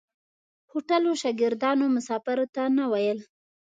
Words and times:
هوټلو 0.71 1.11
شاګردانو 1.21 1.85
مسافرو 1.95 2.45
ته 2.55 2.63
نه 2.77 2.85
ویل. 2.91 3.19